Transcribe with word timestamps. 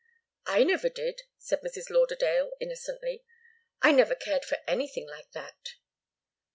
"I 0.47 0.63
never 0.63 0.89
did," 0.89 1.21
said 1.37 1.61
Mrs. 1.61 1.91
Lauderdale, 1.91 2.53
innocently. 2.59 3.23
"I 3.83 3.91
never 3.91 4.15
cared 4.15 4.43
for 4.45 4.57
anything 4.67 5.07
like 5.07 5.29
that." 5.33 5.75